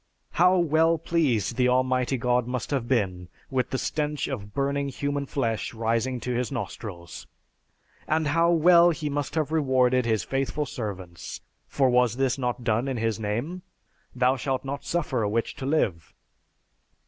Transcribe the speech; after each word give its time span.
How 0.31 0.57
well 0.57 0.97
pleased 0.97 1.57
the 1.57 1.69
Almighty 1.69 2.17
God 2.17 2.47
must 2.47 2.71
have 2.71 2.87
been 2.87 3.29
with 3.51 3.69
the 3.69 3.77
stench 3.77 4.27
of 4.27 4.51
burning 4.51 4.89
human 4.89 5.27
flesh 5.27 5.75
rising 5.75 6.19
to 6.21 6.33
his 6.33 6.51
nostrils. 6.51 7.27
And 8.07 8.29
how 8.29 8.49
well 8.49 8.89
he 8.89 9.11
must 9.11 9.35
have 9.35 9.51
rewarded 9.51 10.07
his 10.07 10.23
faithful 10.23 10.65
servants, 10.65 11.41
for 11.67 11.87
was 11.87 12.15
this 12.15 12.39
not 12.39 12.63
done 12.63 12.87
in 12.87 12.97
His 12.97 13.19
name? 13.19 13.61
"Thou 14.15 14.37
shalt 14.37 14.65
not 14.65 14.83
suffer 14.83 15.21
a 15.21 15.29
witch 15.29 15.55
to 15.57 15.67
live." 15.67 16.15